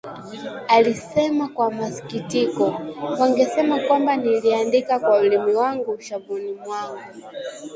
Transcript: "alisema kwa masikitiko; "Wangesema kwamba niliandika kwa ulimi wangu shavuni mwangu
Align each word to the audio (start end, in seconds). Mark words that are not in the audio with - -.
"alisema 0.75 1.47
kwa 1.47 1.71
masikitiko; 1.71 2.77
"Wangesema 3.19 3.79
kwamba 3.79 4.17
niliandika 4.17 4.99
kwa 4.99 5.17
ulimi 5.19 5.55
wangu 5.55 6.01
shavuni 6.01 6.53
mwangu 6.53 7.13